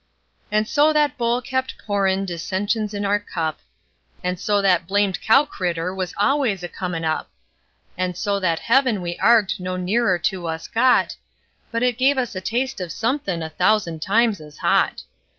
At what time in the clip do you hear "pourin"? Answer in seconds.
1.77-2.25